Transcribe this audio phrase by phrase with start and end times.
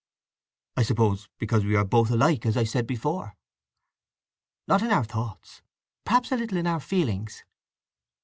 [0.77, 3.35] "I suppose because we are both alike, as I said before."
[4.67, 5.61] "Not in our thoughts!
[6.05, 7.43] Perhaps a little in our feelings."